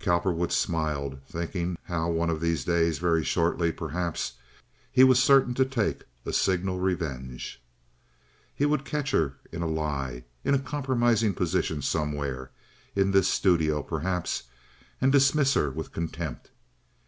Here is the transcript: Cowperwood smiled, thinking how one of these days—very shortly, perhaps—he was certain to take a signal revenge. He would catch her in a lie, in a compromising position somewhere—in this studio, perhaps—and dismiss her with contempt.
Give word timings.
Cowperwood 0.00 0.50
smiled, 0.50 1.20
thinking 1.28 1.78
how 1.84 2.10
one 2.10 2.28
of 2.28 2.40
these 2.40 2.64
days—very 2.64 3.22
shortly, 3.22 3.70
perhaps—he 3.70 5.04
was 5.04 5.22
certain 5.22 5.54
to 5.54 5.64
take 5.64 6.02
a 6.26 6.32
signal 6.32 6.80
revenge. 6.80 7.62
He 8.52 8.66
would 8.66 8.84
catch 8.84 9.12
her 9.12 9.36
in 9.52 9.62
a 9.62 9.68
lie, 9.68 10.24
in 10.42 10.54
a 10.56 10.58
compromising 10.58 11.34
position 11.34 11.82
somewhere—in 11.82 13.12
this 13.12 13.28
studio, 13.28 13.80
perhaps—and 13.84 15.12
dismiss 15.12 15.54
her 15.54 15.70
with 15.70 15.92
contempt. 15.92 16.50